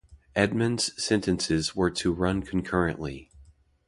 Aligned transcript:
Edmond's 0.35 0.91
sentences 0.97 1.75
were 1.75 1.91
to 1.91 2.11
run 2.11 2.41
concurrently. 2.41 3.29